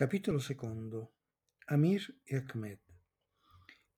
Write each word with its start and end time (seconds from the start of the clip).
Capitolo 0.00 0.38
secondo. 0.38 1.16
Amir 1.66 2.22
e 2.24 2.42
Ahmed. 2.48 2.80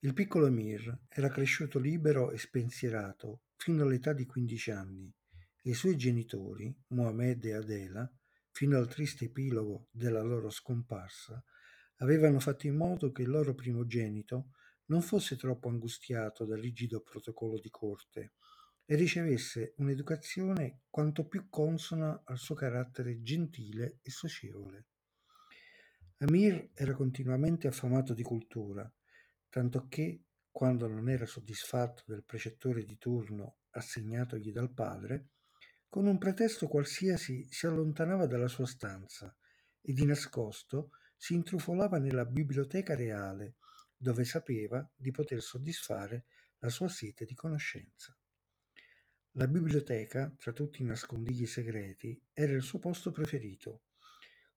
Il 0.01 0.13
piccolo 0.15 0.47
Amir 0.47 1.03
era 1.09 1.29
cresciuto 1.29 1.79
libero 1.79 2.33
e 2.33 2.39
spensierato 2.39 3.43
fino 3.55 3.85
all'età 3.85 4.13
di 4.13 4.27
15 4.27 4.71
anni 4.73 5.15
e 5.63 5.71
i 5.71 5.75
suoi 5.75 5.97
genitori, 5.97 6.77
Mohamed 6.89 7.45
e 7.45 7.55
Adela, 7.55 8.13
fino 8.51 8.79
al 8.79 8.89
triste 8.89 9.27
epilogo 9.27 9.87
della 9.93 10.23
loro 10.23 10.51
scomparsa, 10.51 11.41
avevano 11.99 12.41
fatto 12.41 12.67
in 12.67 12.75
modo 12.75 13.13
che 13.13 13.23
il 13.23 13.31
loro 13.31 13.55
primogenito 13.55 14.49
non 14.87 15.03
fosse 15.03 15.37
troppo 15.37 15.69
angustiato 15.69 16.45
dal 16.45 16.59
rigido 16.59 17.01
protocollo 17.01 17.61
di 17.61 17.71
corte 17.71 18.33
e 18.85 18.97
ricevesse 18.97 19.75
un'educazione 19.77 20.81
quanto 20.91 21.29
più 21.29 21.49
consona 21.49 22.23
al 22.25 22.39
suo 22.39 22.57
carattere 22.57 23.23
gentile 23.23 24.01
e 24.03 24.11
socievole. 24.11 24.87
Amir 26.23 26.71
era 26.75 26.95
continuamente 26.95 27.67
affamato 27.67 28.15
di 28.15 28.23
cultura, 28.23 28.89
tanto 29.49 29.89
che, 29.89 30.23
quando 30.53 30.87
non 30.87 31.09
era 31.09 31.27
soddisfatto 31.27 32.05
del 32.07 32.23
precettore 32.23 32.85
di 32.85 32.97
turno 32.97 33.57
assegnatogli 33.71 34.53
dal 34.53 34.73
padre, 34.73 35.31
con 35.89 36.07
un 36.07 36.19
pretesto 36.19 36.69
qualsiasi 36.69 37.49
si 37.51 37.67
allontanava 37.67 38.27
dalla 38.27 38.47
sua 38.47 38.67
stanza 38.67 39.37
e 39.81 39.93
di 39.93 40.05
nascosto 40.05 40.91
si 41.17 41.35
intrufolava 41.35 41.99
nella 41.99 42.25
biblioteca 42.25 42.95
reale, 42.95 43.57
dove 43.97 44.25
sapeva 44.25 44.89
di 44.95 45.11
poter 45.11 45.43
soddisfare 45.43 46.27
la 46.59 46.69
sua 46.69 46.89
sete 46.89 47.25
di 47.25 47.35
conoscenza. 47.35 48.17
La 49.33 49.49
biblioteca, 49.49 50.33
tra 50.39 50.53
tutti 50.53 50.83
i 50.83 50.85
nascondigli 50.85 51.47
segreti, 51.47 52.17
era 52.33 52.53
il 52.53 52.63
suo 52.63 52.79
posto 52.79 53.11
preferito 53.11 53.87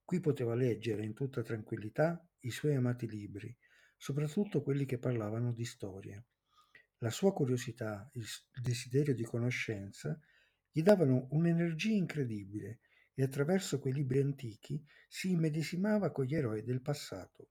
Qui 0.06 0.20
poteva 0.20 0.54
leggere 0.54 1.04
in 1.04 1.16
tutta 1.16 1.42
tranquillità 1.42 2.24
i 2.42 2.52
suoi 2.52 2.76
amati 2.76 3.10
libri, 3.10 3.58
soprattutto 3.98 4.62
quelli 4.62 4.86
che 4.86 5.00
parlavano 5.00 5.52
di 5.52 5.66
storia. 5.66 6.24
La 7.00 7.10
sua 7.10 7.34
curiosità, 7.34 8.08
il 8.14 8.26
desiderio 8.62 9.16
di 9.16 9.24
conoscenza 9.24 10.16
gli 10.72 10.84
davano 10.84 11.28
un'energia 11.32 11.90
incredibile 11.90 12.82
e 13.16 13.24
attraverso 13.24 13.80
quei 13.80 13.94
libri 13.94 14.20
antichi 14.20 14.86
si 15.08 15.32
immedesimava 15.32 16.12
con 16.12 16.26
gli 16.26 16.36
eroi 16.36 16.62
del 16.62 16.82
passato. 16.82 17.50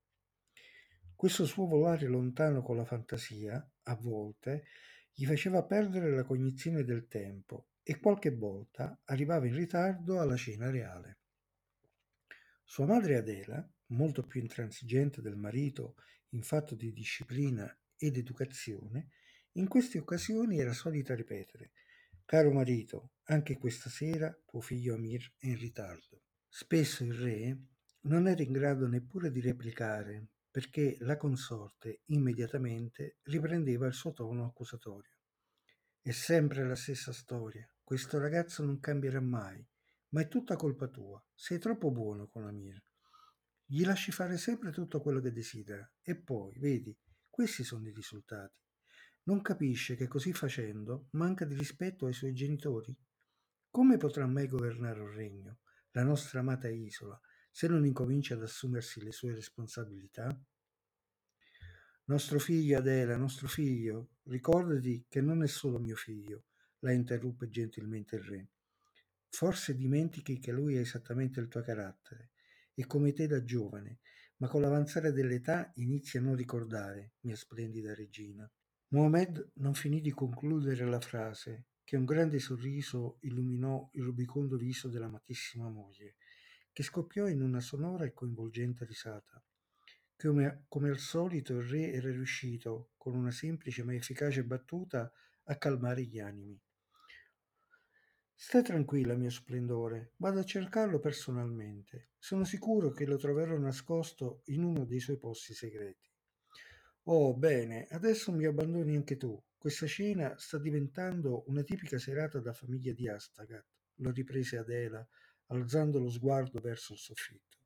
Questo 1.17 1.47
suo 1.47 1.67
volare 1.67 2.07
lontano 2.07 2.63
con 2.63 2.77
la 2.77 2.85
fantasia, 2.85 3.69
a 3.83 3.97
volte, 3.97 4.67
gli 5.13 5.27
faceva 5.27 5.65
perdere 5.65 6.15
la 6.15 6.23
cognizione 6.23 6.85
del 6.85 7.09
tempo 7.09 7.71
e 7.83 7.99
qualche 7.99 8.31
volta 8.31 9.01
arrivava 9.07 9.47
in 9.47 9.57
ritardo 9.57 10.21
alla 10.21 10.37
cena 10.37 10.71
reale. 10.71 11.19
Sua 12.65 12.87
madre 12.87 13.17
Adela, 13.17 13.67
molto 13.89 14.23
più 14.23 14.41
intransigente 14.41 15.21
del 15.21 15.37
marito 15.37 15.97
in 16.31 16.43
fatto 16.43 16.75
di 16.75 16.93
disciplina 16.93 17.73
ed 17.97 18.17
educazione, 18.17 19.11
in 19.53 19.69
queste 19.69 19.99
occasioni 19.99 20.59
era 20.59 20.73
solita 20.73 21.15
ripetere 21.15 21.73
Caro 22.27 22.53
marito, 22.53 23.11
anche 23.25 23.59
questa 23.59 23.91
sera 23.91 24.35
tuo 24.47 24.63
figlio 24.63 24.95
Amir 24.95 25.35
è 25.37 25.47
in 25.47 25.59
ritardo. 25.59 26.23
Spesso 26.49 27.05
il 27.05 27.13
re 27.13 27.59
non 28.03 28.27
era 28.27 28.43
in 28.43 28.51
grado 28.51 28.89
neppure 28.89 29.31
di 29.31 29.43
replicare 29.43 30.29
perché 30.51 30.97
la 31.01 31.19
consorte 31.19 32.01
immediatamente 32.07 33.19
riprendeva 33.25 33.87
il 33.87 33.93
suo 33.93 34.13
tono 34.13 34.47
accusatorio. 34.47 35.19
È 36.01 36.13
sempre 36.13 36.67
la 36.67 36.77
stessa 36.77 37.13
storia. 37.13 37.71
Questo 37.83 38.19
ragazzo 38.19 38.65
non 38.65 38.81
cambierà 38.81 39.21
mai. 39.21 39.63
Ma 40.15 40.21
è 40.21 40.29
tutta 40.29 40.55
colpa 40.55 40.87
tua. 40.87 41.21
Sei 41.35 41.59
troppo 41.59 41.91
buono 41.91 42.29
con 42.29 42.45
Amir. 42.45 42.81
Gli 43.65 43.85
lasci 43.85 44.13
fare 44.13 44.37
sempre 44.37 44.71
tutto 44.71 45.01
quello 45.01 45.21
che 45.21 45.33
desidera. 45.33 45.91
E 46.03 46.15
poi, 46.15 46.57
vedi, 46.61 46.97
questi 47.29 47.65
sono 47.65 47.89
i 47.89 47.93
risultati. 47.93 48.57
Non 49.25 49.43
capisce 49.43 49.97
che 49.97 50.07
così 50.07 50.33
facendo 50.33 51.09
manca 51.13 51.45
di 51.45 51.57
rispetto 51.57 52.07
ai 52.07 52.13
suoi 52.13 52.33
genitori? 52.33 52.97
Come 53.71 53.97
potrà 53.97 54.25
mai 54.29 54.47
governare 54.47 55.01
un 55.01 55.11
regno, 55.11 55.59
la 55.91 56.05
nostra 56.05 56.39
amata 56.39 56.69
isola, 56.69 57.21
se 57.51 57.67
non 57.67 57.85
incomincia 57.85 58.35
ad 58.35 58.43
assumersi 58.43 59.03
le 59.03 59.11
sue 59.11 59.35
responsabilità? 59.35 60.29
Nostro 62.05 62.39
figlio, 62.39 62.79
Adela, 62.79 63.17
nostro 63.17 63.49
figlio, 63.49 64.11
ricordati 64.25 65.07
che 65.09 65.21
non 65.21 65.43
è 65.43 65.49
solo 65.49 65.81
mio 65.81 65.97
figlio, 65.97 66.45
la 66.81 66.93
interruppe 66.93 67.49
gentilmente 67.49 68.15
il 68.15 68.23
re. 68.23 68.49
Forse 69.35 69.75
dimentichi 69.75 70.39
che 70.39 70.53
lui 70.53 70.77
è 70.77 70.79
esattamente 70.79 71.41
il 71.41 71.49
tuo 71.49 71.61
carattere 71.61 72.31
e 72.73 72.87
come 72.87 73.13
te 73.13 73.27
da 73.27 73.43
giovane, 73.43 73.99
ma 74.37 74.47
con 74.47 74.61
l'avanzare 74.61 75.11
dell'età 75.11 75.73
inizi 75.75 76.19
a 76.19 76.21
non 76.21 76.37
ricordare, 76.37 77.15
mia 77.23 77.35
splendida 77.35 77.95
regina. 77.95 78.49
Mohamed 78.91 79.51
non 79.55 79.75
finì 79.75 80.01
di 80.01 80.13
concludere 80.13 80.87
la 80.87 81.01
frase, 81.01 81.67
che 81.83 81.97
un 81.97 82.05
grande 82.05 82.39
sorriso 82.39 83.19
illuminò 83.23 83.91
il 83.95 84.05
rubicondo 84.05 84.57
viso 84.57 84.87
dell'amatissima 84.87 85.69
moglie, 85.69 86.15
che 86.73 86.85
scoppiò 86.85 87.27
in 87.27 87.43
una 87.43 87.61
sonora 87.61 88.05
e 88.05 88.13
coinvolgente 88.13 88.85
risata. 88.85 89.45
Come, 90.17 90.67
come 90.69 90.91
al 90.91 90.99
solito 90.99 91.55
il 91.55 91.65
re 91.65 91.93
era 91.93 92.09
riuscito, 92.09 92.93
con 92.97 93.17
una 93.17 93.33
semplice 93.33 93.83
ma 93.83 93.95
efficace 93.95 94.45
battuta, 94.45 95.11
a 95.47 95.57
calmare 95.57 96.05
gli 96.05 96.21
animi. 96.21 96.64
Stai 98.37 98.65
tranquilla, 98.65 99.15
mio 99.15 99.31
splendore, 99.31 100.13
vado 100.17 100.41
a 100.41 100.45
cercarlo 100.45 100.99
personalmente. 100.99 102.11
Sono 102.19 102.45
sicuro 102.45 102.91
che 102.91 103.07
lo 103.07 103.17
troverò 103.17 103.57
nascosto 103.57 104.43
in 104.47 104.65
uno 104.65 104.85
dei 104.85 104.99
suoi 104.99 105.19
posti 105.19 105.55
segreti. 105.55 106.11
Oh, 107.05 107.35
bene, 107.35 107.87
adesso 107.91 108.33
mi 108.33 108.45
abbandoni 108.45 108.97
anche 108.97 109.17
tu. 109.17 109.41
Questa 109.57 109.87
cena 109.87 110.37
sta 110.37 110.59
diventando 110.59 111.45
una 111.47 111.63
tipica 111.63 111.97
serata 111.97 112.41
da 112.41 112.53
famiglia 112.53 112.93
di 112.93 113.09
Astagat, 113.09 113.65
lo 113.97 114.11
riprese 114.11 114.59
Adela, 114.59 115.07
alzando 115.47 116.01
lo 116.01 116.11
sguardo 116.11 116.61
verso 116.61 116.93
il 116.93 116.99
soffitto. 116.99 117.59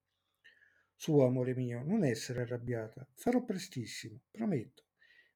Su, 0.95 1.19
amore 1.21 1.55
mio, 1.55 1.83
non 1.83 2.05
essere 2.05 2.43
arrabbiata. 2.43 3.09
Farò 3.15 3.43
prestissimo, 3.43 4.21
prometto. 4.31 4.84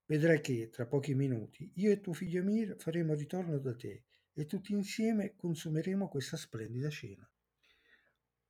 Vedrai 0.04 0.40
che, 0.42 0.68
tra 0.68 0.86
pochi 0.86 1.14
minuti, 1.14 1.70
io 1.76 1.90
e 1.90 2.00
tuo 2.00 2.12
figlio 2.12 2.44
Mir 2.44 2.76
faremo 2.76 3.14
ritorno 3.14 3.58
da 3.58 3.74
te 3.74 4.04
e 4.34 4.46
tutti 4.46 4.72
insieme 4.72 5.34
consumeremo 5.36 6.08
questa 6.08 6.36
splendida 6.36 6.88
cena. 6.88 7.28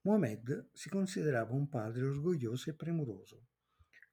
Mohamed 0.03 0.71
si 0.73 0.89
considerava 0.89 1.53
un 1.55 1.69
padre 1.69 2.05
orgoglioso 2.05 2.71
e 2.71 2.75
premuroso. 2.75 3.47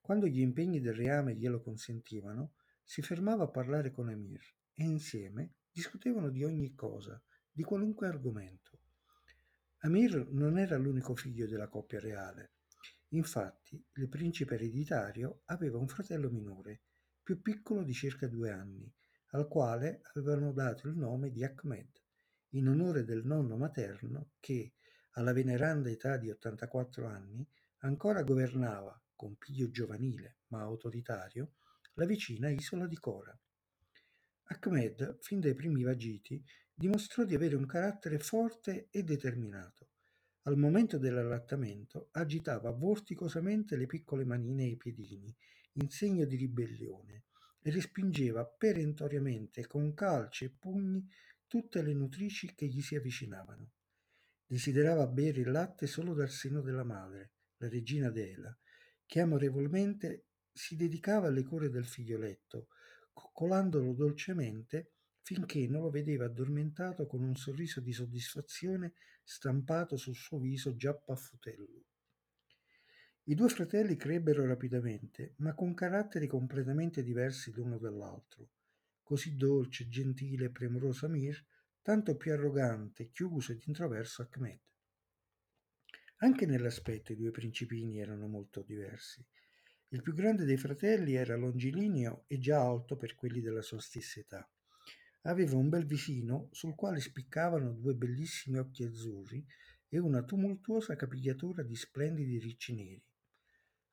Quando 0.02 0.28
gli 0.28 0.40
impegni 0.40 0.79
del 0.79 0.94
reame 0.94 1.35
glielo 1.35 1.62
consentivano, 1.62 2.53
si 2.84 3.02
fermava 3.02 3.44
a 3.44 3.50
parlare 3.50 3.91
con 3.91 4.09
Amir 4.09 4.41
e 4.74 4.84
insieme 4.84 5.53
discutevano 5.72 6.29
di 6.29 6.44
ogni 6.44 6.74
cosa, 6.74 7.22
di 7.52 7.63
qualunque 7.63 8.08
argomento. 8.08 8.79
Amir 9.79 10.28
non 10.31 10.58
era 10.58 10.78
l'unico 10.78 11.16
figlio 11.16 11.47
della 11.47 11.68
coppia 11.68 12.00
reale. 12.00 12.53
Infatti, 13.09 13.84
il 13.94 14.09
principe 14.09 14.56
ereditario 14.56 15.41
aveva 15.46 15.78
un 15.78 15.88
fratello 15.88 16.29
minore, 16.29 16.81
più 17.24 17.41
piccolo 17.41 17.84
di 17.84 17.94
circa 17.94 18.28
due 18.28 18.52
anni, 18.52 18.91
al 19.31 19.47
quale 19.47 20.01
avevano 20.13 20.51
dato 20.51 20.88
il 20.88 20.95
nome 20.95 21.29
di 21.29 21.44
Ahmed, 21.44 21.90
in 22.53 22.67
onore 22.67 23.03
del 23.03 23.23
nonno 23.25 23.57
materno 23.57 24.31
che, 24.40 24.73
alla 25.12 25.34
veneranda 25.34 25.90
età 25.90 26.17
di 26.17 26.29
84 26.29 27.07
anni, 27.07 27.47
ancora 27.79 28.23
governava, 28.23 29.00
con 29.16 29.35
piglio 29.35 29.69
giovanile 29.69 30.38
ma 30.47 30.62
autoritario, 30.62 31.53
la 31.94 32.06
vicina 32.06 32.50
isola 32.50 32.88
di 32.88 32.97
Cora. 32.97 33.38
Ahmed, 34.45 35.17
fin 35.19 35.40
dai 35.40 35.53
primi 35.53 35.84
vagiti, 35.84 36.44
dimostrò 36.73 37.23
di 37.23 37.35
avere 37.35 37.56
un 37.56 37.66
carattere 37.66 38.17
forte 38.17 38.88
e 38.90 39.03
determinato. 39.03 39.90
Al 40.44 40.57
momento 40.57 40.97
dell'allattamento 40.97 42.07
agitava 42.13 42.72
vorticosamente 42.72 43.75
le 43.75 43.85
piccole 43.85 44.26
manine 44.26 44.64
e 44.64 44.70
i 44.70 44.78
piedini, 44.78 45.35
in 45.73 45.90
segno 45.90 46.26
di 46.26 46.35
ribellione, 46.35 47.26
respingeva 47.61 48.46
perentoriamente 48.46 49.67
con 49.67 49.94
calci 49.94 50.46
e 50.46 50.50
pugni 50.50 51.08
tutte 51.47 51.82
le 51.82 51.94
nutrici 51.94 52.53
che 52.56 52.67
gli 52.67 52.82
si 52.82 52.96
avvicinavano. 52.96 53.72
Desiderava 54.46 55.08
bere 55.08 55.41
il 55.41 55.52
latte 55.52 55.88
solo 55.88 56.14
dal 56.14 56.29
seno 56.29 56.61
della 56.61 56.84
madre, 56.84 57.34
la 57.58 57.70
regina 57.70 58.09
Dela, 58.09 58.56
che 59.06 59.20
amorevolmente 59.20 60.28
si 60.52 60.76
dedicava 60.76 61.28
alle 61.28 61.44
cure 61.44 61.70
del 61.70 61.85
figlioletto, 61.85 62.70
coccolandolo 63.14 63.94
dolcemente 63.94 64.94
finché 65.22 65.67
non 65.67 65.82
lo 65.82 65.90
vedeva 65.90 66.26
addormentato 66.26 67.05
con 67.05 67.22
un 67.22 67.35
sorriso 67.35 67.82
di 67.82 67.91
soddisfazione 67.91 68.94
stampato 69.23 69.97
sul 69.97 70.16
suo 70.16 70.40
viso 70.40 70.76
già 70.76 70.96
paffutello. 70.96 71.85
I 73.29 73.35
due 73.35 73.49
fratelli 73.49 73.96
crebbero 73.96 74.43
rapidamente, 74.43 75.35
ma 75.37 75.53
con 75.53 75.76
caratteri 75.76 76.26
completamente 76.26 77.03
diversi 77.03 77.52
l'uno 77.52 77.78
dall'altro. 77.78 78.49
Così 79.03 79.35
dolce, 79.35 79.87
gentile 79.87 80.46
e 80.46 80.49
premuroso 80.49 81.05
Amir, 81.05 81.46
tanto 81.84 82.17
più 82.17 82.31
arrogante, 82.31 83.11
chiuso 83.11 83.52
ed 83.52 83.61
introverso 83.67 84.28
Ahmed. 84.31 84.59
Anche 86.22 86.47
nell'aspetto 86.47 87.11
i 87.11 87.16
due 87.16 87.29
principini 87.29 87.99
erano 87.99 88.26
molto 88.26 88.64
diversi. 88.64 89.23
Il 89.90 90.02
più 90.02 90.16
grande 90.16 90.43
dei 90.43 90.58
fratelli 90.58 91.14
era 91.14 91.35
longilineo 91.35 92.23
e 92.26 92.40
già 92.40 92.59
alto 92.59 92.97
per 92.97 93.14
quelli 93.14 93.41
della 93.41 93.61
sua 93.61 93.79
stessa 93.79 94.20
età. 94.20 94.49
Aveva 95.22 95.55
un 95.55 95.70
bel 95.70 95.85
visino 95.85 96.49
sul 96.52 96.73
quale 96.73 96.99
spiccavano 96.99 97.73
due 97.73 97.93
bellissimi 97.93 98.58
occhi 98.58 98.84
azzurri 98.84 99.46
e 99.87 99.99
una 99.99 100.23
tumultuosa 100.23 100.96
capigliatura 100.96 101.61
di 101.61 101.76
splendidi 101.76 102.40
ricci 102.40 102.73
neri. 102.73 103.03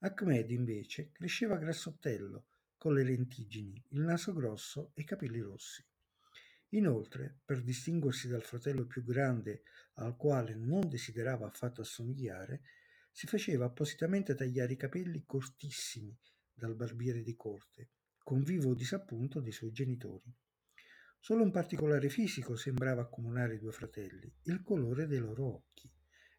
Ahmed 0.01 0.51
invece 0.51 1.11
cresceva 1.11 1.57
grassottello, 1.57 2.47
con 2.77 2.93
le 2.93 3.03
lentiggini, 3.03 3.83
il 3.91 4.01
naso 4.01 4.33
grosso 4.35 4.93
e 4.95 5.01
i 5.01 5.05
capelli 5.05 5.41
rossi. 5.41 5.85
Inoltre, 6.71 7.41
per 7.45 7.63
distinguersi 7.63 8.29
dal 8.29 8.43
fratello 8.43 8.87
più 8.87 9.03
grande 9.03 9.63
al 9.95 10.17
quale 10.17 10.55
non 10.55 10.89
desiderava 10.89 11.47
affatto 11.47 11.81
assomigliare, 11.81 12.63
si 13.11 13.27
faceva 13.27 13.65
appositamente 13.65 14.35
tagliare 14.35 14.75
i 14.75 14.77
capelli 14.77 15.25
cortissimi 15.25 16.15
dal 16.53 16.75
barbiere 16.75 17.23
di 17.23 17.35
corte, 17.35 17.93
con 18.19 18.43
vivo 18.43 18.75
disappunto 18.75 19.41
dei 19.41 19.53
suoi 19.53 19.73
genitori. 19.73 20.31
Solo 21.19 21.43
un 21.43 21.51
particolare 21.51 22.11
fisico 22.11 22.57
sembrava 22.57 23.01
accomunare 23.01 23.55
i 23.55 23.59
due 23.59 23.73
fratelli, 23.73 24.31
il 24.43 24.63
colore 24.63 25.07
dei 25.07 25.19
loro 25.19 25.55
occhi. 25.55 25.91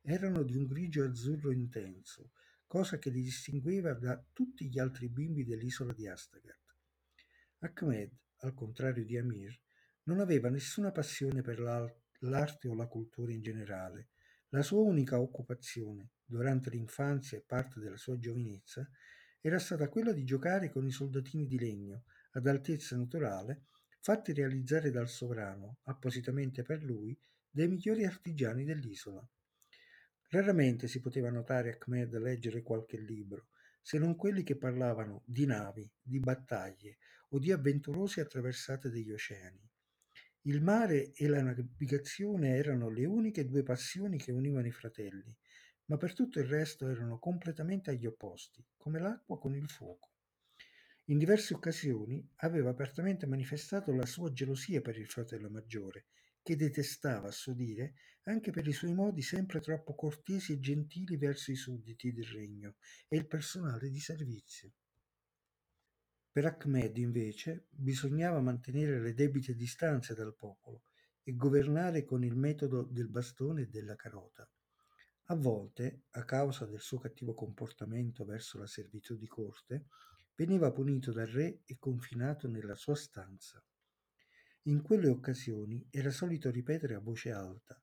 Erano 0.01 0.43
di 0.43 0.55
un 0.55 0.65
grigio 0.65 1.03
azzurro 1.03 1.51
intenso, 1.51 2.31
cosa 2.67 2.97
che 2.99 3.09
li 3.09 3.21
distingueva 3.21 3.93
da 3.93 4.21
tutti 4.33 4.67
gli 4.67 4.77
altri 4.77 5.09
bimbi 5.09 5.45
dell'isola 5.45 5.93
di 5.93 6.07
Astagat. 6.07 6.75
Ahmed, 7.59 8.11
al 8.41 8.53
contrario 8.53 9.05
di 9.05 9.17
Amir, 9.17 9.57
non 10.03 10.19
aveva 10.19 10.49
nessuna 10.49 10.91
passione 10.91 11.41
per 11.41 11.59
l'arte 12.19 12.67
o 12.67 12.75
la 12.75 12.87
cultura 12.87 13.31
in 13.31 13.41
generale. 13.41 14.09
La 14.49 14.61
sua 14.61 14.81
unica 14.81 15.19
occupazione, 15.19 16.11
durante 16.23 16.69
l'infanzia 16.69 17.37
e 17.37 17.43
parte 17.45 17.79
della 17.79 17.97
sua 17.97 18.17
giovinezza, 18.19 18.87
era 19.41 19.59
stata 19.59 19.89
quella 19.89 20.11
di 20.11 20.23
giocare 20.23 20.69
con 20.69 20.85
i 20.85 20.91
soldatini 20.91 21.47
di 21.47 21.57
legno, 21.57 22.03
ad 22.31 22.47
altezza 22.47 22.95
naturale, 22.95 23.65
fatti 24.01 24.33
realizzare 24.33 24.91
dal 24.91 25.09
sovrano, 25.09 25.79
appositamente 25.83 26.63
per 26.63 26.83
lui, 26.83 27.17
dai 27.49 27.67
migliori 27.67 28.05
artigiani 28.05 28.63
dell'isola. 28.63 29.27
Raramente 30.29 30.87
si 30.87 30.99
poteva 30.99 31.29
notare 31.29 31.77
Ahmed 31.79 32.17
leggere 32.17 32.61
qualche 32.61 32.97
libro, 32.99 33.47
se 33.81 33.97
non 33.97 34.17
quelli 34.17 34.43
che 34.43 34.57
parlavano 34.57 35.23
di 35.25 35.45
navi, 35.45 35.89
di 36.01 36.19
battaglie 36.19 36.97
o 37.29 37.39
di 37.39 37.51
avventurose 37.51 38.19
attraversate 38.19 38.89
degli 38.89 39.11
oceani. 39.11 39.65
Il 40.41 40.61
mare 40.61 41.13
e 41.13 41.27
la 41.27 41.41
navigazione 41.41 42.55
erano 42.55 42.89
le 42.89 43.05
uniche 43.05 43.45
due 43.45 43.63
passioni 43.63 44.17
che 44.17 44.31
univano 44.31 44.67
i 44.67 44.71
fratelli, 44.71 45.33
ma 45.85 45.95
per 45.95 46.13
tutto 46.13 46.39
il 46.39 46.45
resto 46.45 46.89
erano 46.89 47.19
completamente 47.19 47.91
agli 47.91 48.05
opposti, 48.05 48.65
come 48.75 48.99
l'acqua 48.99 49.39
con 49.39 49.55
il 49.55 49.69
fuoco. 49.69 50.11
In 51.05 51.17
diverse 51.17 51.53
occasioni 51.53 52.25
aveva 52.37 52.69
apertamente 52.69 53.25
manifestato 53.25 53.93
la 53.93 54.05
sua 54.05 54.33
gelosia 54.33 54.81
per 54.81 54.97
il 54.97 55.07
fratello 55.07 55.49
maggiore, 55.49 56.07
che 56.47 56.55
detestava, 56.55 57.27
a 57.27 57.31
suo 57.31 57.53
dire, 57.53 57.95
anche 58.23 58.51
per 58.51 58.65
i 58.65 58.71
suoi 58.71 58.93
modi 58.93 59.21
sempre 59.21 59.59
troppo 59.59 59.95
cortesi 59.95 60.53
e 60.53 60.59
gentili 60.61 61.17
verso 61.17 61.51
i 61.51 61.57
sudditi 61.57 62.13
del 62.13 62.23
regno 62.23 62.75
e 63.09 63.17
il 63.17 63.27
personale 63.27 63.89
di 63.89 63.99
servizio. 63.99 64.71
Per 66.31 66.45
Ahmed, 66.45 66.95
invece, 66.99 67.65
bisognava 67.69 68.39
mantenere 68.39 69.01
le 69.01 69.13
debite 69.13 69.55
distanze 69.55 70.13
dal 70.13 70.37
popolo 70.37 70.83
e 71.21 71.35
governare 71.35 72.05
con 72.05 72.23
il 72.23 72.37
metodo 72.37 72.83
del 72.83 73.09
bastone 73.09 73.63
e 73.63 73.67
della 73.67 73.97
carota. 73.97 74.49
A 75.25 75.35
volte, 75.35 76.03
a 76.11 76.23
causa 76.23 76.65
del 76.65 76.79
suo 76.79 76.97
cattivo 76.97 77.33
comportamento 77.33 78.23
verso 78.23 78.57
la 78.57 78.67
servitù 78.67 79.17
di 79.17 79.27
corte, 79.27 79.87
veniva 80.35 80.71
punito 80.71 81.11
dal 81.11 81.27
re 81.27 81.59
e 81.65 81.75
confinato 81.77 82.47
nella 82.47 82.75
sua 82.75 82.95
stanza. 82.95 83.61
In 84.67 84.81
quelle 84.81 85.07
occasioni 85.07 85.87
era 85.89 86.11
solito 86.11 86.51
ripetere 86.51 86.93
a 86.93 86.99
voce 86.99 87.31
alta 87.31 87.81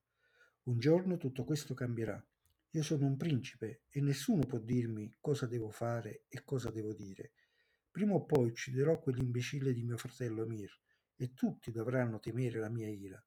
Un 0.65 0.77
giorno 0.77 1.17
tutto 1.17 1.43
questo 1.43 1.73
cambierà. 1.73 2.23
Io 2.69 2.83
sono 2.83 3.07
un 3.07 3.17
principe 3.17 3.85
e 3.89 4.01
nessuno 4.01 4.45
può 4.45 4.59
dirmi 4.59 5.11
cosa 5.19 5.47
devo 5.47 5.71
fare 5.71 6.25
e 6.29 6.43
cosa 6.43 6.69
devo 6.69 6.93
dire. 6.93 7.31
Prima 7.89 8.13
o 8.13 8.23
poi 8.25 8.49
ucciderò 8.49 8.99
quell'imbecille 8.99 9.73
di 9.73 9.81
mio 9.81 9.97
fratello 9.97 10.43
Amir 10.43 10.79
e 11.15 11.33
tutti 11.33 11.71
dovranno 11.71 12.19
temere 12.19 12.59
la 12.59 12.69
mia 12.69 12.87
ira. 12.87 13.19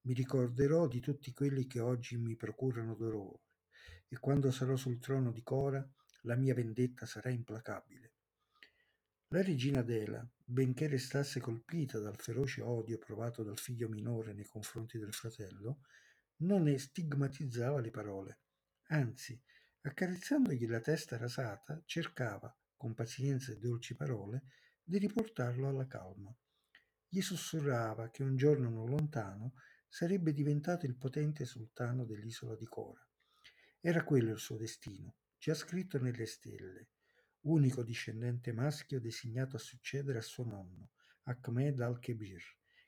Mi 0.00 0.12
ricorderò 0.12 0.88
di 0.88 0.98
tutti 0.98 1.32
quelli 1.32 1.68
che 1.68 1.78
oggi 1.78 2.16
mi 2.16 2.34
procurano 2.34 2.96
dolore 2.96 3.42
e 4.08 4.18
quando 4.18 4.50
sarò 4.50 4.74
sul 4.74 4.98
trono 4.98 5.30
di 5.30 5.44
Cora 5.44 5.88
la 6.22 6.34
mia 6.34 6.52
vendetta 6.52 7.06
sarà 7.06 7.30
implacabile. 7.30 8.13
La 9.34 9.42
regina 9.42 9.80
Adela, 9.80 10.24
benché 10.44 10.86
restasse 10.86 11.40
colpita 11.40 11.98
dal 11.98 12.16
feroce 12.16 12.62
odio 12.62 12.98
provato 12.98 13.42
dal 13.42 13.58
figlio 13.58 13.88
minore 13.88 14.32
nei 14.32 14.44
confronti 14.44 14.96
del 14.96 15.12
fratello, 15.12 15.80
non 16.42 16.62
ne 16.62 16.78
stigmatizzava 16.78 17.80
le 17.80 17.90
parole. 17.90 18.38
Anzi, 18.90 19.36
accarezzandogli 19.80 20.68
la 20.68 20.78
testa 20.78 21.16
rasata, 21.16 21.82
cercava, 21.84 22.56
con 22.76 22.94
pazienza 22.94 23.50
e 23.50 23.58
dolci 23.58 23.96
parole, 23.96 24.44
di 24.84 24.98
riportarlo 24.98 25.66
alla 25.66 25.88
calma. 25.88 26.32
Gli 27.08 27.20
sussurrava 27.20 28.10
che 28.10 28.22
un 28.22 28.36
giorno 28.36 28.70
non 28.70 28.88
lontano 28.88 29.54
sarebbe 29.88 30.32
diventato 30.32 30.86
il 30.86 30.94
potente 30.94 31.44
sultano 31.44 32.04
dell'isola 32.04 32.54
di 32.54 32.66
Cora. 32.66 33.04
Era 33.80 34.04
quello 34.04 34.30
il 34.30 34.38
suo 34.38 34.56
destino, 34.56 35.16
già 35.38 35.54
scritto 35.54 35.98
nelle 35.98 36.26
stelle, 36.26 36.90
unico 37.44 37.82
discendente 37.82 38.52
maschio 38.52 39.00
designato 39.00 39.56
a 39.56 39.58
succedere 39.58 40.18
a 40.18 40.22
suo 40.22 40.44
nonno, 40.44 40.90
Ahmed 41.24 41.80
al-Kebir, 41.80 42.42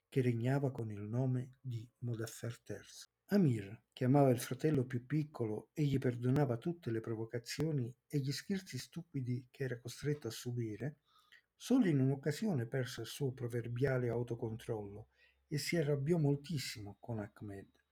che 0.08 0.20
regnava 0.20 0.70
con 0.70 0.90
il 0.90 1.02
nome 1.02 1.54
di 1.60 1.86
Modaffer 1.98 2.60
III. 2.66 2.76
Amir, 3.30 3.82
che 3.92 4.04
amava 4.04 4.30
il 4.30 4.38
fratello 4.38 4.84
più 4.84 5.04
piccolo 5.04 5.70
e 5.72 5.82
gli 5.84 5.98
perdonava 5.98 6.58
tutte 6.58 6.90
le 6.90 7.00
provocazioni 7.00 7.92
e 8.06 8.18
gli 8.18 8.30
scherzi 8.30 8.78
stupidi 8.78 9.48
che 9.50 9.64
era 9.64 9.80
costretto 9.80 10.28
a 10.28 10.30
subire, 10.30 10.98
solo 11.56 11.86
in 11.86 11.98
un'occasione 11.98 12.66
perse 12.66 13.00
il 13.00 13.08
suo 13.08 13.32
proverbiale 13.32 14.08
autocontrollo 14.08 15.08
e 15.48 15.58
si 15.58 15.76
arrabbiò 15.76 16.18
moltissimo 16.18 16.96
con 17.00 17.18
Ahmed. 17.18 17.85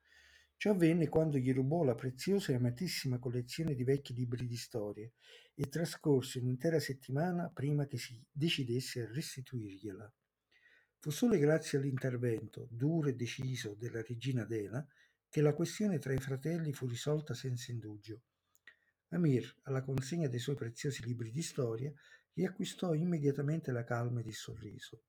Ciò 0.56 0.70
avvenne 0.70 1.08
quando 1.08 1.36
gli 1.36 1.52
rubò 1.52 1.82
la 1.84 1.94
preziosa 1.94 2.52
e 2.52 2.54
amatissima 2.54 3.18
collezione 3.18 3.74
di 3.74 3.84
vecchi 3.84 4.14
libri 4.14 4.46
di 4.46 4.56
storie 4.56 5.12
e 5.54 5.68
trascorse 5.68 6.38
un'intera 6.38 6.80
settimana 6.80 7.50
prima 7.50 7.86
che 7.86 7.98
si 7.98 8.20
decidesse 8.30 9.02
a 9.02 9.12
restituirgliela. 9.12 10.12
Fu 10.98 11.10
solo 11.10 11.36
grazie 11.36 11.76
all'intervento, 11.76 12.66
duro 12.70 13.08
e 13.08 13.14
deciso, 13.14 13.74
della 13.74 14.00
regina 14.00 14.42
Adela 14.42 14.86
che 15.28 15.42
la 15.42 15.52
questione 15.52 15.98
tra 15.98 16.14
i 16.14 16.18
fratelli 16.18 16.72
fu 16.72 16.86
risolta 16.86 17.34
senza 17.34 17.72
indugio. 17.72 18.22
Amir, 19.08 19.54
alla 19.64 19.82
consegna 19.82 20.28
dei 20.28 20.38
suoi 20.38 20.56
preziosi 20.56 21.04
libri 21.04 21.30
di 21.30 21.42
storia, 21.42 21.92
riacquistò 22.32 22.94
immediatamente 22.94 23.70
la 23.70 23.84
calma 23.84 24.20
ed 24.20 24.26
il 24.26 24.34
sorriso. 24.34 25.02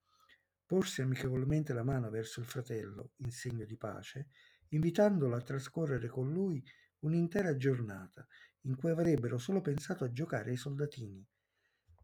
Porse 0.66 1.02
amichevolmente 1.02 1.74
la 1.74 1.84
mano 1.84 2.10
verso 2.10 2.40
il 2.40 2.46
fratello, 2.46 3.12
in 3.18 3.32
segno 3.32 3.66
di 3.66 3.78
pace, 3.78 4.28
invitandolo 4.76 5.36
a 5.36 5.42
trascorrere 5.42 6.08
con 6.08 6.32
lui 6.32 6.64
un'intera 7.00 7.56
giornata 7.56 8.28
in 8.62 8.76
cui 8.76 8.90
avrebbero 8.90 9.38
solo 9.38 9.62
pensato 9.62 10.04
a 10.04 10.12
giocare 10.12 10.52
ai 10.52 10.58
soldatini. 10.58 11.26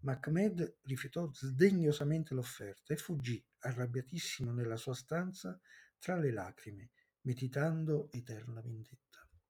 Ma 0.01 0.19
Ahmed 0.19 0.77
rifiutò 0.83 1.29
sdegnosamente 1.31 2.33
l'offerta 2.33 2.93
e 2.93 2.97
fuggì, 2.97 3.43
arrabbiatissimo 3.59 4.51
nella 4.51 4.77
sua 4.77 4.93
stanza, 4.93 5.59
tra 5.99 6.15
le 6.17 6.31
lacrime, 6.31 6.91
meditando 7.21 8.09
eterna 8.11 8.61
vendetta. 8.61 9.10